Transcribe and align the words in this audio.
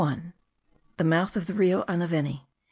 20. 0.03 0.33
THE 0.97 1.03
MOUTH 1.03 1.35
OF 1.37 1.45
THE 1.45 1.53
RIO 1.53 1.83
ANAVENI. 1.87 2.41